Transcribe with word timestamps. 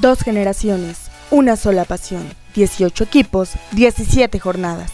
Dos 0.00 0.22
generaciones, 0.22 1.10
una 1.30 1.54
sola 1.56 1.84
pasión, 1.84 2.22
18 2.54 3.04
equipos, 3.04 3.52
17 3.72 4.38
jornadas. 4.40 4.90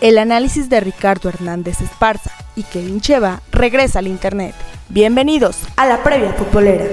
El 0.00 0.16
análisis 0.16 0.70
de 0.70 0.78
Ricardo 0.78 1.28
Hernández 1.28 1.80
Esparza 1.80 2.30
y 2.54 2.62
Kevin 2.62 3.00
Cheva 3.00 3.42
regresa 3.50 3.98
al 3.98 4.06
Internet. 4.06 4.54
Bienvenidos 4.90 5.58
a 5.76 5.86
la 5.86 6.04
previa 6.04 6.32
futbolera. 6.34 6.84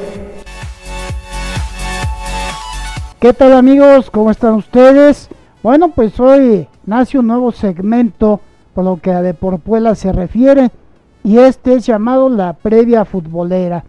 ¿Qué 3.19 3.31
tal 3.31 3.53
amigos? 3.53 4.09
¿Cómo 4.09 4.31
están 4.31 4.55
ustedes? 4.55 5.29
Bueno, 5.61 5.89
pues 5.89 6.19
hoy 6.19 6.67
nace 6.87 7.19
un 7.19 7.27
nuevo 7.27 7.51
segmento 7.51 8.41
por 8.73 8.85
lo 8.85 8.99
que 8.99 9.11
a 9.11 9.21
Deporpuela 9.21 9.93
se 9.93 10.11
refiere 10.11 10.71
y 11.23 11.37
este 11.37 11.75
es 11.75 11.85
llamado 11.85 12.27
la 12.27 12.53
previa 12.53 13.05
futbolera. 13.05 13.83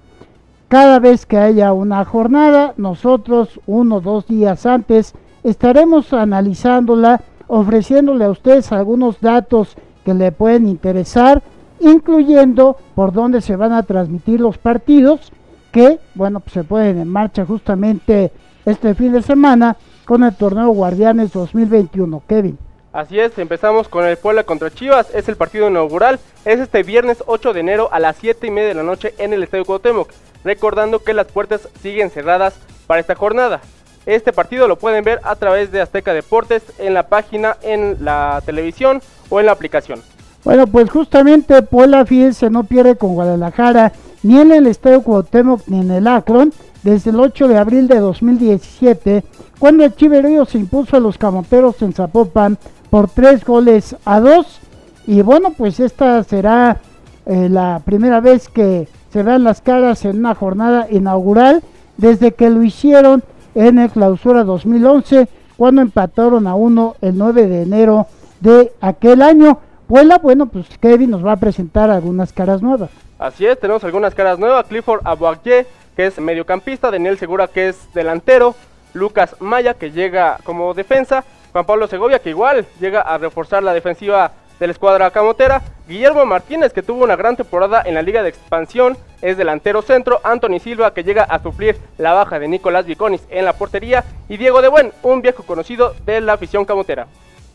Cada 0.68 0.98
vez 0.98 1.26
que 1.26 1.38
haya 1.38 1.72
una 1.72 2.04
jornada, 2.04 2.74
nosotros 2.76 3.60
uno 3.66 3.96
o 3.96 4.00
dos 4.00 4.26
días 4.26 4.66
antes 4.66 5.14
estaremos 5.44 6.12
analizándola, 6.12 7.20
ofreciéndole 7.46 8.24
a 8.24 8.30
ustedes 8.30 8.72
algunos 8.72 9.20
datos 9.20 9.76
que 10.04 10.12
le 10.12 10.32
pueden 10.32 10.66
interesar, 10.66 11.40
incluyendo 11.78 12.76
por 12.96 13.12
dónde 13.12 13.42
se 13.42 13.54
van 13.54 13.72
a 13.72 13.84
transmitir 13.84 14.40
los 14.40 14.58
partidos, 14.58 15.30
que, 15.70 16.00
bueno, 16.16 16.40
pues 16.40 16.54
se 16.54 16.64
pueden 16.64 16.98
en 16.98 17.08
marcha 17.08 17.46
justamente 17.46 18.32
este 18.64 18.96
fin 18.96 19.12
de 19.12 19.22
semana 19.22 19.76
con 20.04 20.24
el 20.24 20.34
torneo 20.34 20.70
Guardianes 20.70 21.32
2021. 21.32 22.22
Kevin. 22.26 22.65
Así 22.96 23.20
es, 23.20 23.36
empezamos 23.36 23.88
con 23.90 24.06
el 24.06 24.16
Puebla 24.16 24.44
contra 24.44 24.70
Chivas, 24.70 25.08
es 25.12 25.28
el 25.28 25.36
partido 25.36 25.68
inaugural, 25.68 26.18
es 26.46 26.60
este 26.60 26.82
viernes 26.82 27.22
8 27.26 27.52
de 27.52 27.60
enero 27.60 27.90
a 27.92 28.00
las 28.00 28.16
7 28.16 28.46
y 28.46 28.50
media 28.50 28.68
de 28.68 28.74
la 28.74 28.84
noche 28.84 29.12
en 29.18 29.34
el 29.34 29.42
Estadio 29.42 29.66
Cuauhtémoc 29.66 30.10
recordando 30.44 31.00
que 31.00 31.12
las 31.12 31.26
puertas 31.26 31.68
siguen 31.82 32.08
cerradas 32.08 32.54
para 32.86 33.00
esta 33.00 33.14
jornada. 33.14 33.60
Este 34.06 34.32
partido 34.32 34.66
lo 34.66 34.78
pueden 34.78 35.04
ver 35.04 35.20
a 35.24 35.36
través 35.36 35.70
de 35.72 35.82
Azteca 35.82 36.14
Deportes 36.14 36.62
en 36.78 36.94
la 36.94 37.08
página, 37.08 37.58
en 37.60 37.98
la 38.00 38.42
televisión 38.46 39.02
o 39.28 39.40
en 39.40 39.46
la 39.46 39.52
aplicación. 39.52 40.00
Bueno, 40.42 40.66
pues 40.66 40.88
justamente 40.88 41.60
Puebla, 41.60 42.06
se 42.32 42.48
no 42.48 42.64
pierde 42.64 42.96
con 42.96 43.12
Guadalajara 43.12 43.92
ni 44.22 44.40
en 44.40 44.52
el 44.52 44.66
Estadio 44.66 45.02
Cuauhtémoc 45.02 45.60
ni 45.66 45.80
en 45.80 45.90
el 45.90 46.06
Akron 46.06 46.50
desde 46.82 47.10
el 47.10 47.20
8 47.20 47.48
de 47.48 47.58
abril 47.58 47.88
de 47.88 47.98
2017, 47.98 49.24
cuando 49.58 49.84
el 49.84 49.94
Chiverío 49.94 50.44
se 50.44 50.58
impuso 50.58 50.96
a 50.96 51.00
los 51.00 51.18
Camoteros 51.18 51.82
en 51.82 51.92
Zapopan 51.92 52.56
por 52.90 53.08
tres 53.08 53.44
goles 53.44 53.96
a 54.04 54.20
dos. 54.20 54.60
Y 55.06 55.22
bueno, 55.22 55.52
pues 55.56 55.80
esta 55.80 56.22
será 56.24 56.78
eh, 57.26 57.48
la 57.50 57.80
primera 57.84 58.20
vez 58.20 58.48
que 58.48 58.88
se 59.12 59.22
vean 59.22 59.44
las 59.44 59.60
caras 59.60 60.04
en 60.04 60.18
una 60.18 60.34
jornada 60.34 60.88
inaugural 60.90 61.62
desde 61.96 62.32
que 62.32 62.50
lo 62.50 62.62
hicieron 62.62 63.22
en 63.54 63.78
el 63.78 63.90
clausura 63.90 64.44
2011 64.44 65.28
cuando 65.56 65.80
empataron 65.82 66.46
a 66.46 66.54
uno 66.54 66.96
el 67.00 67.16
9 67.16 67.46
de 67.46 67.62
enero 67.62 68.06
de 68.40 68.72
aquel 68.80 69.22
año. 69.22 69.58
Puebla, 69.86 70.18
bueno, 70.18 70.46
pues 70.46 70.66
Kevin 70.80 71.10
nos 71.10 71.24
va 71.24 71.32
a 71.32 71.36
presentar 71.36 71.90
algunas 71.90 72.32
caras 72.32 72.60
nuevas. 72.60 72.90
Así 73.18 73.46
es, 73.46 73.58
tenemos 73.58 73.82
algunas 73.84 74.14
caras 74.14 74.38
nuevas. 74.38 74.66
Clifford 74.66 75.00
Abuakie, 75.04 75.66
que 75.96 76.06
es 76.06 76.18
mediocampista, 76.18 76.90
Daniel 76.90 77.18
Segura, 77.18 77.48
que 77.48 77.68
es 77.68 77.88
delantero, 77.94 78.54
Lucas 78.92 79.36
Maya, 79.40 79.74
que 79.74 79.90
llega 79.90 80.38
como 80.44 80.74
defensa, 80.74 81.24
Juan 81.56 81.64
Pablo 81.64 81.86
Segovia, 81.86 82.18
que 82.18 82.28
igual 82.28 82.66
llega 82.78 83.00
a 83.00 83.16
reforzar 83.16 83.62
la 83.62 83.72
defensiva 83.72 84.30
de 84.60 84.66
la 84.66 84.72
escuadra 84.74 85.10
camotera. 85.10 85.62
Guillermo 85.88 86.26
Martínez, 86.26 86.70
que 86.70 86.82
tuvo 86.82 87.02
una 87.02 87.16
gran 87.16 87.34
temporada 87.34 87.82
en 87.82 87.94
la 87.94 88.02
Liga 88.02 88.22
de 88.22 88.28
Expansión, 88.28 88.98
es 89.22 89.38
delantero 89.38 89.80
centro. 89.80 90.20
Anthony 90.22 90.58
Silva, 90.60 90.92
que 90.92 91.02
llega 91.02 91.22
a 91.22 91.42
suplir 91.42 91.78
la 91.96 92.12
baja 92.12 92.38
de 92.38 92.46
Nicolás 92.46 92.84
Viconis 92.84 93.22
en 93.30 93.46
la 93.46 93.54
portería. 93.54 94.04
Y 94.28 94.36
Diego 94.36 94.60
de 94.60 94.68
Buen, 94.68 94.92
un 95.02 95.22
viejo 95.22 95.44
conocido 95.44 95.94
de 96.04 96.20
la 96.20 96.34
afición 96.34 96.66
camotera. 96.66 97.06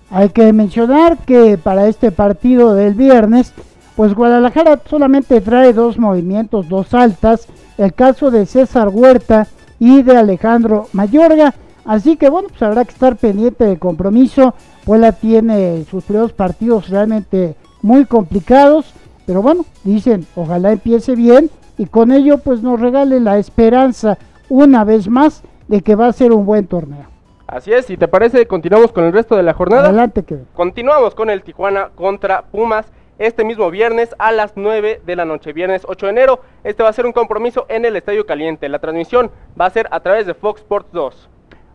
Hay 0.09 0.29
que 0.29 0.51
mencionar 0.51 1.19
que 1.19 1.59
para 1.59 1.85
este 1.85 2.11
partido 2.11 2.73
del 2.73 2.95
viernes, 2.95 3.53
pues 3.95 4.15
Guadalajara 4.15 4.79
solamente 4.89 5.41
trae 5.41 5.73
dos 5.73 5.99
movimientos, 5.99 6.67
dos 6.67 6.95
altas. 6.95 7.47
El 7.77 7.93
caso 7.93 8.31
de 8.31 8.47
César 8.47 8.87
Huerta 8.87 9.45
y 9.77 10.01
de 10.01 10.17
Alejandro 10.17 10.87
Mayorga. 10.91 11.53
Así 11.85 12.17
que 12.17 12.29
bueno, 12.29 12.49
pues 12.49 12.61
habrá 12.61 12.85
que 12.85 12.91
estar 12.91 13.15
pendiente 13.15 13.65
del 13.65 13.79
compromiso. 13.79 14.53
Puebla 14.85 15.11
tiene 15.11 15.83
sus 15.85 16.03
primeros 16.03 16.33
partidos 16.33 16.89
realmente 16.89 17.55
muy 17.81 18.05
complicados, 18.05 18.93
pero 19.25 19.41
bueno, 19.41 19.65
dicen, 19.83 20.25
ojalá 20.35 20.71
empiece 20.71 21.15
bien 21.15 21.49
y 21.77 21.85
con 21.85 22.11
ello 22.11 22.37
pues 22.37 22.61
nos 22.61 22.79
regale 22.79 23.19
la 23.19 23.37
esperanza 23.37 24.17
una 24.49 24.83
vez 24.83 25.07
más 25.07 25.43
de 25.67 25.81
que 25.81 25.95
va 25.95 26.07
a 26.07 26.13
ser 26.13 26.31
un 26.31 26.45
buen 26.45 26.67
torneo. 26.67 27.05
Así 27.47 27.73
es, 27.73 27.85
si 27.85 27.97
te 27.97 28.07
parece, 28.07 28.45
continuamos 28.47 28.91
con 28.91 29.03
el 29.03 29.11
resto 29.11 29.35
de 29.35 29.43
la 29.43 29.53
jornada. 29.53 29.89
Adelante, 29.89 30.23
que 30.23 30.39
Continuamos 30.53 31.15
con 31.15 31.29
el 31.29 31.43
Tijuana 31.43 31.89
contra 31.95 32.43
Pumas 32.43 32.85
este 33.19 33.43
mismo 33.43 33.69
viernes 33.69 34.15
a 34.19 34.31
las 34.31 34.53
9 34.55 35.01
de 35.05 35.15
la 35.15 35.25
noche, 35.25 35.53
viernes 35.53 35.83
8 35.87 36.05
de 36.05 36.11
enero. 36.11 36.39
Este 36.63 36.81
va 36.81 36.89
a 36.89 36.93
ser 36.93 37.05
un 37.05 37.11
compromiso 37.11 37.65
en 37.69 37.85
el 37.85 37.95
Estadio 37.95 38.25
Caliente. 38.25 38.69
La 38.69 38.79
transmisión 38.79 39.31
va 39.59 39.65
a 39.65 39.69
ser 39.69 39.87
a 39.91 39.99
través 39.99 40.25
de 40.25 40.33
Fox 40.33 40.61
Sports 40.61 40.89
2. 40.91 41.29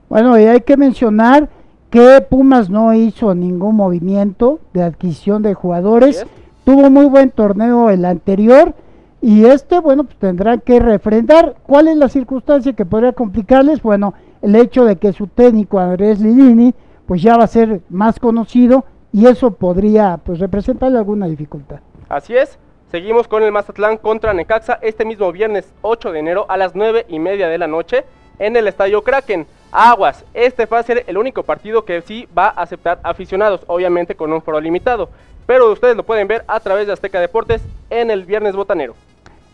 Bueno, 0.09 0.39
y 0.39 0.45
hay 0.45 0.61
que 0.61 0.77
mencionar 0.77 1.49
que 1.91 2.21
Pumas 2.21 2.71
no 2.71 2.93
hizo 2.95 3.35
ningún 3.35 3.77
movimiento 3.77 4.61
de 4.73 4.83
adquisición 4.83 5.43
de 5.43 5.55
jugadores. 5.55 6.27
Tuvo 6.65 6.91
muy 6.91 7.07
buen 7.07 7.31
torneo 7.31 7.91
el 7.91 8.05
anterior 8.05 8.75
y 9.21 9.45
este, 9.45 9.79
bueno, 9.79 10.05
pues 10.05 10.17
tendrán 10.19 10.61
que 10.61 10.79
refrendar. 10.79 11.57
¿Cuál 11.63 11.89
es 11.89 11.97
la 11.97 12.09
circunstancia 12.09 12.73
que 12.73 12.85
podría 12.85 13.13
complicarles? 13.13 13.83
Bueno, 13.83 14.15
el 14.43 14.55
hecho 14.55 14.85
de 14.85 14.97
que 14.97 15.13
su 15.13 15.27
técnico 15.27 15.79
Andrés 15.79 16.21
Lilini, 16.21 16.75
pues 17.07 17.23
ya 17.23 17.37
va 17.37 17.45
a 17.45 17.49
ser 17.49 17.81
más 17.89 18.19
conocido 18.19 18.85
y 19.13 19.27
eso 19.27 19.53
podría, 19.53 20.19
pues, 20.19 20.39
representarle 20.39 20.99
alguna 20.99 21.27
dificultad. 21.27 21.81
Así 22.09 22.37
es. 22.37 22.59
Seguimos 22.91 23.27
con 23.27 23.43
el 23.43 23.51
Mazatlán 23.51 23.97
contra 23.97 24.33
Necaxa 24.33 24.79
este 24.83 25.05
mismo 25.05 25.33
viernes 25.33 25.73
8 25.83 26.13
de 26.13 26.19
enero 26.21 26.47
a 26.49 26.57
las 26.57 26.77
9 26.77 27.07
y 27.09 27.19
media 27.19 27.49
de 27.49 27.59
la 27.59 27.67
noche 27.67 28.05
en 28.39 28.55
el 28.55 28.69
Estadio 28.69 29.03
Kraken. 29.03 29.47
Aguas, 29.71 30.25
este 30.33 30.67
va 30.67 30.79
a 30.79 30.83
ser 30.83 31.05
el 31.07 31.19
único 31.19 31.43
partido 31.43 31.85
que 31.85 32.01
sí 32.03 32.29
va 32.37 32.47
a 32.47 32.63
aceptar 32.63 33.01
aficionados, 33.03 33.61
obviamente 33.67 34.15
con 34.15 34.33
un 34.33 34.43
foro 34.43 34.61
limitado. 34.61 35.09
Pero 35.47 35.71
ustedes 35.73 35.97
lo 35.97 36.03
pueden 36.03 36.29
ver 36.29 36.45
a 36.49 36.61
través 36.61 36.87
de 36.87 36.93
Azteca 36.93 37.21
Deportes 37.21 37.63
en 37.91 38.11
el 38.11 38.25
Viernes 38.25 38.57
Botanero. 38.57 38.95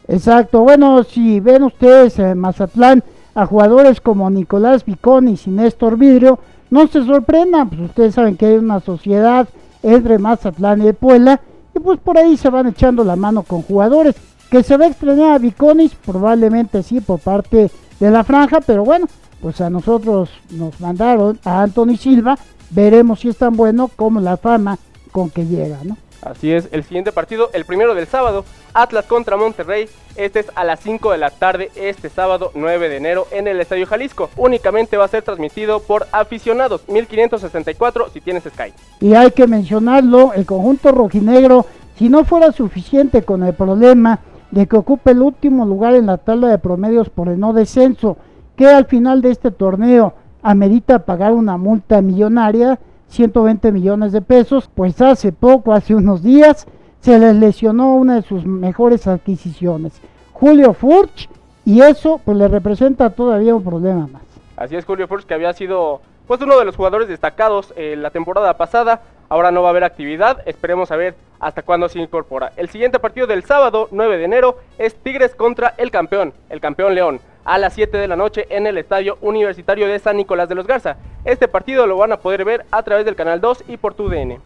Exacto, 0.08 0.60
bueno, 0.60 1.04
si 1.04 1.40
ven 1.40 1.62
ustedes 1.62 2.18
en 2.18 2.38
Mazatlán 2.38 3.02
a 3.34 3.46
jugadores 3.46 4.00
como 4.00 4.28
Nicolás 4.30 4.84
Viconis 4.84 5.46
y 5.46 5.50
Néstor 5.50 5.96
Vidrio, 5.96 6.38
no 6.70 6.86
se 6.86 7.04
sorprendan, 7.04 7.68
pues 7.68 7.80
ustedes 7.82 8.14
saben 8.14 8.36
que 8.36 8.46
hay 8.46 8.56
una 8.56 8.80
sociedad 8.80 9.48
entre 9.82 10.18
Mazatlán 10.18 10.86
y 10.86 10.92
Puebla, 10.92 11.40
y 11.74 11.78
pues 11.78 11.98
por 12.00 12.18
ahí 12.18 12.36
se 12.36 12.50
van 12.50 12.68
echando 12.68 13.04
la 13.04 13.16
mano 13.16 13.42
con 13.42 13.62
jugadores. 13.62 14.14
Que 14.50 14.62
se 14.62 14.76
va 14.76 14.84
a 14.84 14.88
extrañar 14.88 15.32
a 15.32 15.38
Viconis, 15.38 15.94
probablemente 15.94 16.82
sí 16.82 17.00
por 17.00 17.18
parte 17.20 17.70
de 17.98 18.10
la 18.10 18.22
franja, 18.22 18.60
pero 18.60 18.84
bueno, 18.84 19.06
pues 19.42 19.60
a 19.60 19.69
nosotros 19.69 20.30
nos 20.50 20.80
mandaron 20.80 21.38
a 21.44 21.62
Anthony 21.62 21.97
Silva, 21.98 22.38
veremos 22.70 23.20
si 23.20 23.28
es 23.28 23.36
tan 23.36 23.56
bueno 23.56 23.91
como 23.94 24.20
la 24.20 24.36
fama 24.36 24.78
con 25.10 25.28
que 25.28 25.44
llega, 25.44 25.78
¿no? 25.82 25.97
Así 26.22 26.53
es, 26.53 26.69
el 26.70 26.84
siguiente 26.84 27.10
partido, 27.10 27.50
el 27.53 27.64
primero 27.64 27.97
del 27.97 28.06
sábado, 28.06 28.44
Atlas 28.72 29.06
contra 29.06 29.36
Monterrey. 29.36 29.88
Este 30.14 30.38
es 30.41 30.47
a 30.54 30.62
las 30.62 30.78
5 30.78 31.10
de 31.10 31.19
la 31.19 31.30
tarde, 31.30 31.72
este 31.75 32.08
sábado 32.08 32.53
9 32.54 32.88
de 32.88 32.97
enero, 32.97 33.26
en 33.32 33.48
el 33.48 33.60
Estadio 33.60 33.86
Jalisco. 33.86 34.30
Únicamente 34.36 34.97
va 34.97 35.06
a 35.06 35.08
ser 35.08 35.25
transmitido 35.25 35.80
por 35.80 36.06
aficionados, 36.12 36.88
1564 36.88 38.10
si 38.10 38.20
tienes 38.20 38.44
Sky. 38.44 38.72
Y 39.00 39.14
hay 39.14 39.32
que 39.32 39.48
mencionarlo, 39.48 40.32
el 40.34 40.47
conjunto 40.47 40.92
rojinegro, 40.92 41.66
si 41.98 42.09
no 42.09 42.24
fuera 42.24 42.53
suficiente 42.53 43.22
con 43.22 43.42
el 43.42 43.54
problema 43.54 44.21
de 44.53 44.68
que 44.68 44.77
ocupe 44.77 45.10
el 45.10 45.22
último 45.22 45.66
lugar 45.66 45.97
en 45.97 46.06
la 46.06 46.18
tabla 46.18 46.47
de 46.48 46.59
promedios 46.59 47.09
por 47.09 47.28
el 47.28 47.41
no 47.41 47.53
descenso, 47.53 48.16
que 48.57 48.66
al 48.66 48.87
final 48.87 49.22
de 49.22 49.31
este 49.31 49.51
torneo 49.51 50.15
amerita 50.43 51.01
pagar 51.01 51.33
una 51.33 51.57
multa 51.57 52.03
millonaria, 52.03 52.78
120 53.09 53.72
millones 53.72 54.13
de 54.13 54.22
pesos, 54.22 54.69
pues 54.75 55.01
hace 55.01 55.33
poco, 55.33 55.72
hace 55.72 55.95
unos 55.95 56.22
días, 56.22 56.66
se 57.01 57.19
les 57.19 57.34
lesionó 57.37 57.97
una 57.97 58.16
de 58.16 58.22
sus 58.22 58.45
mejores 58.45 59.07
adquisiciones, 59.07 60.01
Julio 60.33 60.72
Furch, 60.72 61.28
y 61.65 61.81
eso 61.81 62.21
pues 62.25 62.37
le 62.37 62.49
representa 62.49 63.10
todavía 63.10 63.54
un 63.54 63.63
problema 63.63 64.09
más. 64.09 64.22
Así 64.57 64.77
es, 64.77 64.84
Julio 64.84 65.07
Furch, 65.09 65.25
que 65.25 65.34
había 65.34 65.53
sido 65.53 66.01
pues 66.27 66.41
uno 66.41 66.59
de 66.59 66.65
los 66.65 66.77
jugadores 66.77 67.09
destacados 67.09 67.72
en 67.77 68.03
la 68.03 68.10
temporada 68.10 68.57
pasada, 68.57 69.03
ahora 69.28 69.51
no 69.51 69.63
va 69.63 69.69
a 69.69 69.71
haber 69.71 69.84
actividad, 69.84 70.39
esperemos 70.47 70.91
a 70.91 70.97
ver 70.97 71.15
hasta 71.41 71.63
cuándo 71.63 71.89
se 71.89 71.99
incorpora. 71.99 72.53
El 72.57 72.69
siguiente 72.69 72.99
partido 72.99 73.27
del 73.27 73.45
sábado, 73.45 73.89
9 73.91 74.19
de 74.19 74.25
enero, 74.25 74.59
es 74.78 74.95
Tigres 74.95 75.34
contra 75.34 75.75
el 75.77 75.91
campeón, 75.91 76.33
el 76.49 76.60
campeón 76.60 76.95
León 76.95 77.21
a 77.44 77.59
las 77.59 77.74
7 77.74 77.97
de 77.97 78.09
la 78.09 78.16
noche 78.16 78.47
en 78.50 78.66
el 78.66 78.78
Estadio 78.78 79.18
Universitario 79.21 79.86
de 79.86 79.98
San 79.98 80.16
Nicolás 80.16 80.48
de 80.48 80.54
los 80.54 80.66
Garza. 80.66 80.97
Este 81.24 81.48
partido 81.48 81.86
lo 81.86 81.97
van 81.97 82.12
a 82.12 82.18
poder 82.18 82.44
ver 82.44 82.65
a 82.71 82.83
través 82.83 83.04
del 83.04 83.16
Canal 83.16 83.41
2 83.41 83.65
y 83.68 83.77
por 83.77 83.94
tu 83.94 84.09
DN. 84.09 84.39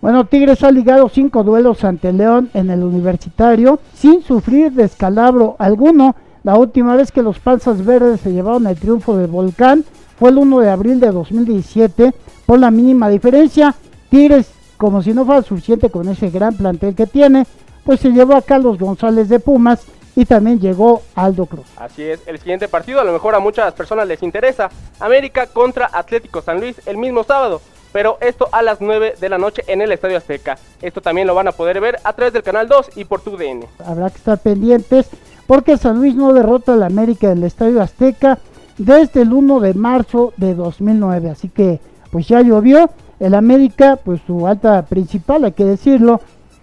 Bueno, 0.00 0.24
Tigres 0.24 0.64
ha 0.64 0.70
ligado 0.70 1.08
cinco 1.08 1.44
duelos 1.44 1.84
ante 1.84 2.12
León 2.12 2.50
en 2.54 2.70
el 2.70 2.82
Universitario 2.82 3.80
sin 3.94 4.22
sufrir 4.22 4.72
descalabro 4.72 5.56
alguno. 5.58 6.16
La 6.42 6.56
última 6.56 6.96
vez 6.96 7.12
que 7.12 7.22
los 7.22 7.38
Panzas 7.38 7.84
Verdes 7.84 8.20
se 8.20 8.32
llevaron 8.32 8.66
el 8.66 8.78
triunfo 8.78 9.16
del 9.16 9.26
Volcán 9.30 9.84
fue 10.18 10.30
el 10.30 10.38
1 10.38 10.60
de 10.60 10.70
abril 10.70 11.00
de 11.00 11.10
2017 11.10 12.14
por 12.46 12.58
la 12.58 12.70
mínima 12.70 13.10
diferencia. 13.10 13.74
Tigres, 14.08 14.50
como 14.78 15.02
si 15.02 15.12
no 15.12 15.26
fuera 15.26 15.42
suficiente 15.42 15.90
con 15.90 16.08
ese 16.08 16.30
gran 16.30 16.54
plantel 16.54 16.94
que 16.94 17.06
tiene, 17.06 17.46
pues 17.84 18.00
se 18.00 18.10
llevó 18.10 18.36
a 18.36 18.42
Carlos 18.42 18.78
González 18.78 19.28
de 19.28 19.38
Pumas 19.38 19.84
y 20.20 20.26
también 20.26 20.60
llegó 20.60 21.00
Aldo 21.14 21.46
Cruz. 21.46 21.66
Así 21.76 22.02
es, 22.02 22.20
el 22.26 22.38
siguiente 22.38 22.68
partido 22.68 23.00
a 23.00 23.04
lo 23.04 23.12
mejor 23.12 23.34
a 23.34 23.40
muchas 23.40 23.72
personas 23.72 24.06
les 24.06 24.22
interesa. 24.22 24.68
América 24.98 25.46
contra 25.46 25.88
Atlético 25.90 26.42
San 26.42 26.60
Luis 26.60 26.76
el 26.86 26.98
mismo 26.98 27.24
sábado 27.24 27.60
pero 27.92 28.18
esto 28.20 28.48
a 28.52 28.62
las 28.62 28.80
9 28.80 29.14
de 29.20 29.28
la 29.28 29.36
noche 29.36 29.62
en 29.66 29.80
el 29.80 29.90
Estadio 29.90 30.16
Azteca. 30.16 30.58
Esto 30.80 31.00
también 31.00 31.26
lo 31.26 31.34
van 31.34 31.48
a 31.48 31.52
poder 31.52 31.80
ver 31.80 31.98
a 32.04 32.12
través 32.12 32.32
del 32.32 32.44
canal 32.44 32.68
2 32.68 32.90
y 32.96 33.04
por 33.04 33.20
tu 33.20 33.36
DN. 33.36 33.66
Habrá 33.84 34.10
que 34.10 34.18
estar 34.18 34.38
pendientes 34.38 35.08
porque 35.48 35.76
San 35.76 35.96
Luis 35.96 36.14
no 36.14 36.32
derrota 36.32 36.74
al 36.74 36.84
América 36.84 37.32
en 37.32 37.38
el 37.38 37.44
Estadio 37.44 37.82
Azteca 37.82 38.38
desde 38.78 39.22
el 39.22 39.32
1 39.32 39.58
de 39.58 39.74
marzo 39.74 40.32
de 40.36 40.54
2009, 40.54 41.30
así 41.30 41.48
que 41.48 41.80
pues 42.12 42.28
ya 42.28 42.42
llovió. 42.42 42.90
El 43.18 43.34
América, 43.34 43.98
pues 44.02 44.20
su 44.26 44.46
alta 44.46 44.82
principal, 44.86 45.44
hay 45.44 45.52
que 45.52 45.64
decirlo, 45.64 46.20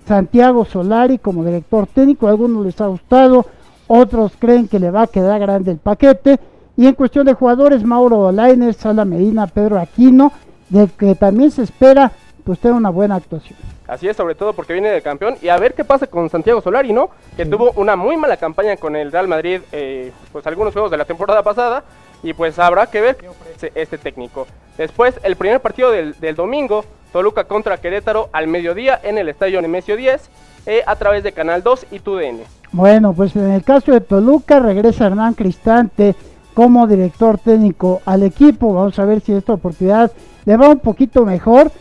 Santiago 0.08 0.66
Solari 0.66 1.18
como 1.18 1.44
director 1.44 1.88
técnico, 1.88 2.28
a 2.28 2.32
algunos 2.32 2.66
les 2.66 2.80
ha 2.82 2.88
gustado, 2.88 3.46
otros 3.88 4.34
creen 4.40 4.68
que 4.68 4.80
le 4.80 4.92
va 4.92 5.04
a 5.04 5.08
quedar 5.08 5.40
grande 5.40 5.72
el 5.72 5.78
paquete. 5.78 6.40
Y 6.76 6.88
en 6.88 6.94
cuestión 6.94 7.26
de 7.26 7.34
jugadores, 7.34 7.84
Mauro 7.84 8.32
Lainez, 8.32 8.78
Sala 8.78 9.04
Medina, 9.04 9.48
Pedro 9.48 9.80
Aquino, 9.80 10.32
de 10.70 10.88
que 10.88 11.16
también 11.16 11.52
se 11.52 11.64
espera 11.64 12.12
pues 12.44 12.60
tener 12.60 12.78
una 12.78 12.90
buena 12.90 13.16
actuación. 13.16 13.58
Así 13.88 14.08
es, 14.08 14.18
sobre 14.18 14.36
todo 14.36 14.54
porque 14.54 14.74
viene 14.74 14.90
de 14.90 15.02
campeón. 15.02 15.36
Y 15.42 15.50
a 15.50 15.58
ver 15.58 15.74
qué 15.74 15.84
pasa 15.84 16.08
con 16.08 16.30
Santiago 16.30 16.62
Solari, 16.62 16.94
¿no? 16.94 17.10
Que 17.36 17.46
tuvo 17.46 17.72
una 17.76 17.96
muy 17.96 18.18
mala 18.18 18.38
campaña 18.38 18.76
con 18.78 18.96
el 18.96 19.12
Real 19.12 19.28
Madrid, 19.28 19.62
eh, 19.72 20.12
pues 20.32 20.46
algunos 20.46 20.74
juegos 20.74 20.92
de 20.92 20.98
la 20.98 21.06
temporada 21.06 21.42
pasada. 21.42 21.84
Y 22.22 22.34
pues 22.34 22.60
habrá 22.60 22.88
que 22.88 23.00
ver 23.00 23.16
qué 23.16 23.30
ofrece 23.30 23.72
este 23.76 23.98
técnico. 23.98 24.46
Después, 24.78 25.20
el 25.24 25.36
primer 25.36 25.62
partido 25.62 25.92
del, 25.92 26.36
domingo, 26.36 26.84
Toluca 27.18 27.46
contra 27.46 27.78
Querétaro 27.78 28.30
al 28.32 28.46
mediodía 28.46 29.00
en 29.02 29.18
el 29.18 29.28
Estadio 29.28 29.60
Nemesio 29.60 29.98
10, 29.98 30.30
eh, 30.68 30.84
a 30.86 30.96
través 30.98 31.24
de 31.24 31.32
Canal 31.32 31.64
2 31.64 31.88
y 31.90 31.98
TUDN. 31.98 32.42
Bueno, 32.72 33.12
pues 33.12 33.36
en 33.36 33.50
el 33.54 33.64
caso 33.64 33.92
de 33.92 34.02
Toluca 34.02 34.60
regresa 34.60 35.08
Hernán 35.08 35.34
Cristante 35.34 36.14
como 36.54 36.86
director 36.86 37.40
técnico 37.40 38.02
al 38.06 38.22
equipo. 38.22 38.72
Vamos 38.72 39.00
a 39.00 39.06
ver 39.06 39.22
si 39.22 39.34
esta 39.34 39.54
oportunidad 39.54 40.12
le 40.46 40.58
va 40.58 40.70
un 40.70 40.78
poquito 40.78 41.26
mejor. 41.26 41.72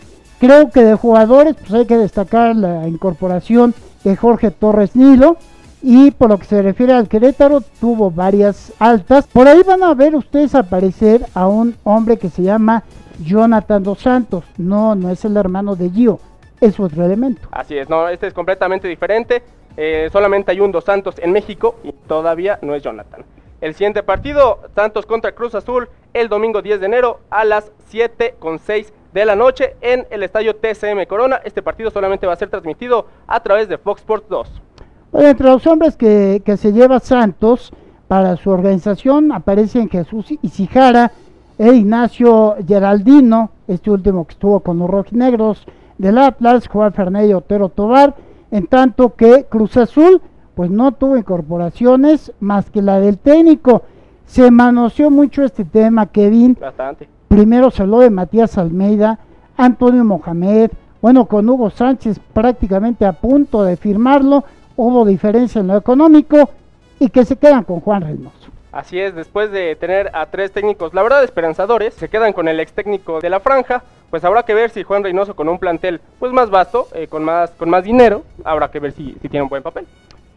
Creo 0.41 0.71
que 0.71 0.83
de 0.83 0.95
jugadores, 0.95 1.55
pues 1.57 1.71
hay 1.75 1.85
que 1.85 1.99
destacar 1.99 2.57
la 2.57 2.89
incorporación 2.89 3.75
de 4.05 4.17
Jorge 4.17 4.51
Torres 4.51 4.97
Nilo. 4.97 5.37
Y 5.83 6.13
por 6.13 6.31
lo 6.31 6.39
que 6.39 6.47
se 6.47 6.63
refiere 6.63 6.95
al 6.95 7.09
Querétaro, 7.09 7.61
tuvo 7.79 8.11
varias 8.11 8.73
altas. 8.79 9.27
Por 9.27 9.49
ahí 9.49 9.63
van 9.63 9.83
a 9.83 9.93
ver 9.93 10.17
ustedes 10.17 10.55
aparecer 10.55 11.27
a 11.35 11.47
un 11.47 11.77
hombre 11.85 12.17
que 12.17 12.31
se 12.31 12.43
llama 12.43 12.85
Jonathan 13.25 13.83
Dos 13.83 14.01
Santos. 14.01 14.45
No, 14.59 14.95
no 14.95 15.11
es 15.11 15.25
el 15.25 15.37
hermano 15.37 15.77
de 15.77 15.91
Gio, 15.91 16.21
es 16.61 16.79
otro 16.81 17.05
elemento. 17.05 17.49
Así 17.51 17.77
es, 17.77 17.89
no, 17.89 18.09
este 18.09 18.27
es 18.27 18.35
completamente 18.35 18.89
diferente. 18.89 19.43
Eh, 19.77 20.09
solamente 20.13 20.53
hay 20.53 20.61
un 20.61 20.73
Dos 20.73 20.85
Santos 20.85 21.17
en 21.19 21.33
México 21.33 21.77
y 21.85 21.93
todavía 21.93 22.59
no 22.63 22.75
es 22.75 22.83
Jonathan. 22.83 23.25
El 23.61 23.75
siguiente 23.75 24.03
partido, 24.03 24.61
Santos 24.75 25.07
contra 25.07 25.33
Cruz 25.33 25.55
Azul, 25.55 25.89
el 26.13 26.29
domingo 26.29 26.63
10 26.63 26.81
de 26.81 26.87
enero 26.87 27.21
a 27.31 27.45
las 27.45 27.73
7 27.89 28.37
con 28.39 28.59
6 28.59 28.93
de 29.13 29.25
la 29.25 29.35
noche 29.35 29.77
en 29.81 30.07
el 30.11 30.23
estadio 30.23 30.57
TCM 30.57 31.07
Corona. 31.07 31.41
Este 31.43 31.63
partido 31.63 31.91
solamente 31.91 32.27
va 32.27 32.35
a 32.35 32.37
ser 32.37 32.51
transmitido 32.51 33.07
a 33.27 33.43
través 33.43 33.69
de 33.69 33.79
Fox 33.79 34.01
Sports 34.01 34.27
2. 34.29 34.63
Bueno, 35.11 35.29
entre 35.29 35.47
los 35.47 35.67
hombres 35.67 35.97
que, 35.97 36.43
se 36.59 36.73
lleva 36.73 37.01
Santos 37.01 37.73
para 38.09 38.37
su 38.37 38.51
organización 38.51 39.33
aparecen 39.33 39.89
Jesús 39.89 40.27
Isijara 40.43 41.13
e 41.59 41.73
Ignacio 41.73 42.57
Geraldino, 42.67 43.51
este 43.67 43.91
último 43.91 44.27
que 44.27 44.33
estuvo 44.33 44.61
con 44.61 44.79
los 44.79 44.89
rojinegros 44.91 45.67
del 45.99 46.19
Atlas, 46.19 46.69
Juan 46.69 46.93
Fernández 46.93 47.35
Otero 47.35 47.69
Tobar, 47.69 48.15
en 48.51 48.67
tanto 48.67 49.15
que 49.15 49.47
Cruz 49.49 49.77
Azul 49.77 50.21
pues 50.55 50.71
no 50.71 50.93
tuvo 50.93 51.17
incorporaciones 51.17 52.33
más 52.41 52.71
que 52.71 52.81
la 52.81 52.99
del 52.99 53.19
técnico. 53.19 53.83
Se 54.25 54.51
manoseó 54.51 55.11
mucho 55.11 55.45
este 55.45 55.65
tema, 55.65 56.07
Kevin. 56.07 56.57
Bastante. 56.59 57.09
Primero 57.29 57.71
se 57.71 57.83
habló 57.83 58.01
de 58.01 58.11
Matías 58.11 58.57
Almeida, 58.57 59.19
Antonio 59.57 60.05
Mohamed, 60.05 60.71
bueno, 61.03 61.27
con 61.27 61.49
Hugo 61.49 61.71
Sánchez 61.71 62.19
prácticamente 62.33 63.05
a 63.05 63.13
punto 63.13 63.63
de 63.63 63.77
firmarlo, 63.77 64.45
hubo 64.77 65.05
diferencia 65.05 65.61
en 65.61 65.69
lo 65.69 65.77
económico 65.77 66.51
y 66.99 67.11
que 67.11 67.25
se 67.25 67.37
quedan 67.37 67.65
con 67.65 67.81
Juan 67.81 68.03
Reynoso. 68.03 68.46
Así 68.77 69.01
es, 69.01 69.15
después 69.15 69.51
de 69.51 69.75
tener 69.75 70.11
a 70.13 70.27
tres 70.27 70.53
técnicos, 70.53 70.93
la 70.93 71.03
verdad, 71.03 71.25
esperanzadores, 71.25 71.95
se 71.95 72.11
quedan 72.11 72.35
con 72.35 72.47
el 72.47 72.61
ex 72.61 72.75
técnico 72.75 73.21
de 73.23 73.31
la 73.31 73.41
franja, 73.41 73.83
pues 74.11 74.23
habrá 74.23 74.43
que 74.43 74.53
ver 74.53 74.69
si 74.69 74.83
Juan 74.83 75.03
Reynoso 75.03 75.35
con 75.35 75.49
un 75.49 75.59
plantel 75.59 75.99
pues 76.19 76.31
más 76.31 76.51
vasto, 76.51 76.87
eh, 76.93 77.07
con, 77.07 77.25
más, 77.25 77.53
con 77.53 77.71
más 77.71 77.85
dinero, 77.85 78.23
habrá 78.45 78.71
que 78.71 78.79
ver 78.79 78.93
si, 78.93 79.17
si 79.23 79.31
tiene 79.31 79.45
un 79.45 79.49
buen 79.49 79.63
papel. 79.63 79.87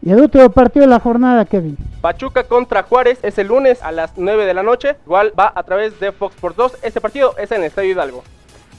Y 0.00 0.10
el 0.10 0.22
último 0.22 0.48
partido 0.48 0.86
de 0.86 0.90
la 0.90 1.00
jornada, 1.00 1.44
Kevin. 1.44 1.76
Pachuca 2.00 2.44
contra 2.44 2.82
Juárez 2.82 3.18
es 3.22 3.36
el 3.36 3.48
lunes 3.48 3.82
a 3.82 3.92
las 3.92 4.16
9 4.16 4.46
de 4.46 4.54
la 4.54 4.62
noche. 4.62 4.96
Igual 5.04 5.34
va 5.38 5.52
a 5.54 5.62
través 5.62 6.00
de 6.00 6.10
Fox 6.10 6.34
Sports 6.36 6.56
2. 6.56 6.78
Este 6.82 7.02
partido 7.02 7.34
es 7.36 7.52
en 7.52 7.58
el 7.58 7.64
Estadio 7.64 7.90
Hidalgo. 7.90 8.24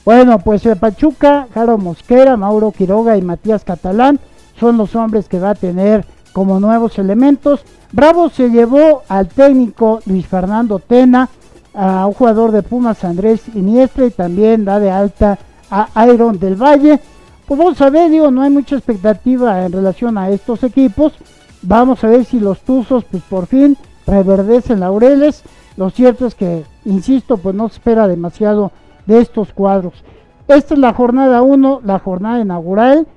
Bueno, 0.04 0.40
pues 0.40 0.66
el 0.66 0.78
Pachuca, 0.78 1.48
Jaro 1.54 1.78
Mosquera, 1.78 2.36
Mauro 2.36 2.72
Quiroga 2.72 3.16
y 3.16 3.22
Matías 3.22 3.64
Catalán 3.64 4.20
son 4.60 4.78
los 4.78 4.96
hombres 4.96 5.28
que 5.28 5.40
va 5.40 5.52
a 5.52 5.56
tener 5.56 6.04
como 6.34 6.60
nuevos 6.60 6.98
elementos. 7.00 7.62
Bravo 7.92 8.30
se 8.30 8.50
llevó 8.50 9.04
al 9.08 9.28
técnico 9.28 10.00
Luis 10.06 10.26
Fernando 10.28 10.80
Tena, 10.80 11.30
a 11.74 12.06
un 12.06 12.14
jugador 12.14 12.52
de 12.52 12.64
Pumas 12.64 13.04
Andrés 13.04 13.44
Iniestra 13.56 14.06
y 14.06 14.12
también 14.12 14.66
da 14.66 14.80
de 14.80 14.92
alta 14.92 15.38
a 15.70 16.06
Iron 16.08 16.38
del 16.38 16.56
Valle. 16.56 17.00
Pues 17.46 17.58
vamos 17.58 17.82
a 17.82 17.90
ver, 17.90 18.10
digo, 18.10 18.32
no 18.32 18.42
hay 18.42 18.50
mucha 18.50 18.76
expectativa 18.76 19.66
en 19.66 19.72
relación 19.72 20.18
a 20.18 20.30
estos 20.30 20.64
equipos. 20.64 21.14
Vamos 21.62 22.04
a 22.04 22.08
ver 22.08 22.26
si 22.26 22.40
los 22.40 22.62
Tuzos, 22.62 23.04
pues 23.06 23.24
por 23.24 23.46
fin, 23.48 23.78
reverdecen 24.08 24.80
laureles. 24.80 25.44
Lo 25.78 25.90
cierto 25.90 26.26
es 26.26 26.36
que, 26.36 26.64
insisto, 26.86 27.38
pues 27.38 27.56
no 27.56 27.70
se 27.70 27.76
espera 27.76 28.08
demasiado 28.08 28.72
de 29.06 29.20
estos 29.20 29.54
cuadros. 29.54 29.94
Esta 30.48 30.74
es 30.74 30.80
la 30.80 30.94
jornada 30.94 31.42
1, 31.42 31.82
la 31.84 32.00
jornada 32.00 32.40
inaugural. 32.40 33.08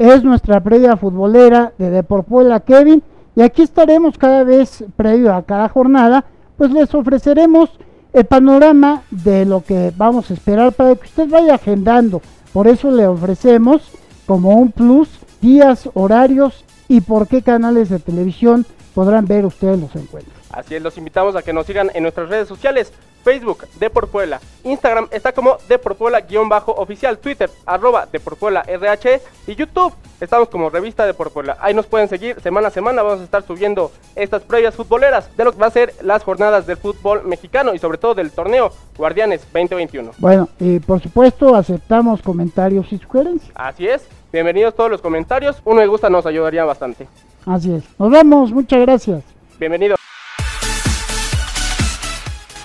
Es 0.00 0.24
nuestra 0.24 0.60
previa 0.60 0.96
futbolera 0.96 1.72
de 1.78 1.90
Deporpuela 1.90 2.58
Kevin. 2.60 3.02
Y 3.36 3.42
aquí 3.42 3.62
estaremos 3.62 4.18
cada 4.18 4.42
vez 4.42 4.82
previo 4.96 5.32
a 5.32 5.42
cada 5.42 5.68
jornada, 5.68 6.24
pues 6.56 6.72
les 6.72 6.92
ofreceremos 6.94 7.70
el 8.12 8.24
panorama 8.24 9.02
de 9.12 9.44
lo 9.44 9.62
que 9.62 9.92
vamos 9.96 10.30
a 10.30 10.34
esperar 10.34 10.72
para 10.72 10.96
que 10.96 11.06
usted 11.06 11.28
vaya 11.28 11.54
agendando 11.54 12.20
por 12.52 12.66
eso 12.66 12.90
le 12.90 13.06
ofrecemos 13.06 13.92
como 14.26 14.50
un 14.50 14.72
plus 14.72 15.08
días, 15.40 15.88
horarios 15.94 16.64
y 16.88 17.00
por 17.00 17.28
qué 17.28 17.42
canales 17.42 17.88
de 17.88 18.00
televisión 18.00 18.66
podrán 18.94 19.26
ver 19.26 19.46
ustedes 19.46 19.78
los 19.78 19.94
encuentros. 19.94 20.34
Así 20.50 20.74
es, 20.74 20.82
los 20.82 20.98
invitamos 20.98 21.36
a 21.36 21.42
que 21.42 21.52
nos 21.52 21.66
sigan 21.66 21.90
en 21.94 22.02
nuestras 22.02 22.28
redes 22.28 22.48
sociales. 22.48 22.92
Facebook, 23.22 23.66
Puebla, 24.10 24.40
Instagram 24.64 25.08
está 25.10 25.32
como 25.32 25.58
Deporpuela-oficial, 25.68 27.18
Twitter, 27.18 27.50
arroba 27.66 28.06
Deporpuela 28.10 28.62
RH 28.66 29.20
y 29.46 29.54
YouTube 29.54 29.94
estamos 30.20 30.48
como 30.48 30.70
Revista 30.70 31.10
Puebla. 31.12 31.56
Ahí 31.60 31.74
nos 31.74 31.86
pueden 31.86 32.08
seguir 32.08 32.40
semana 32.40 32.68
a 32.68 32.70
semana, 32.70 33.02
vamos 33.02 33.20
a 33.20 33.24
estar 33.24 33.42
subiendo 33.42 33.90
estas 34.14 34.42
previas 34.42 34.74
futboleras 34.74 35.34
de 35.36 35.44
lo 35.44 35.52
que 35.52 35.58
va 35.58 35.66
a 35.66 35.70
ser 35.70 35.94
las 36.02 36.22
jornadas 36.22 36.66
del 36.66 36.76
fútbol 36.76 37.24
mexicano 37.24 37.74
y 37.74 37.78
sobre 37.78 37.98
todo 37.98 38.14
del 38.14 38.30
torneo 38.30 38.72
Guardianes 38.96 39.42
2021. 39.52 40.12
Bueno, 40.18 40.48
y 40.58 40.78
por 40.80 41.00
supuesto 41.00 41.54
aceptamos 41.54 42.22
comentarios 42.22 42.92
y 42.92 42.98
sugerencias. 42.98 43.52
Así 43.54 43.86
es, 43.88 44.06
bienvenidos 44.32 44.74
todos 44.74 44.90
los 44.90 45.00
comentarios, 45.00 45.60
uno 45.64 45.80
me 45.80 45.86
gusta 45.86 46.10
nos 46.10 46.26
ayudaría 46.26 46.64
bastante. 46.64 47.08
Así 47.46 47.72
es, 47.74 47.84
nos 47.98 48.10
vemos, 48.10 48.52
muchas 48.52 48.80
gracias. 48.80 49.22
Bienvenido. 49.58 49.99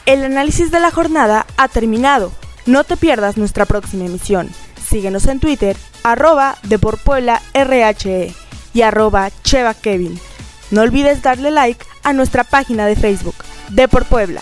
El 0.05 0.23
análisis 0.23 0.69
de 0.69 0.79
la 0.79 0.91
jornada 0.91 1.47
ha 1.57 1.67
terminado. 1.67 2.31
No 2.67 2.83
te 2.83 2.95
pierdas 2.95 3.37
nuestra 3.37 3.65
próxima 3.65 4.05
emisión. 4.05 4.51
Síguenos 4.79 5.25
en 5.25 5.39
Twitter, 5.39 5.75
arroba 6.03 6.57
RHE 6.63 8.33
y 8.73 8.81
arroba 8.83 9.31
Cheva 9.43 9.73
Kevin. 9.73 10.19
No 10.69 10.81
olvides 10.81 11.23
darle 11.23 11.49
like 11.49 11.83
a 12.03 12.13
nuestra 12.13 12.43
página 12.43 12.85
de 12.85 12.95
Facebook, 12.95 13.35
De 13.69 13.87
Puebla. 13.87 14.41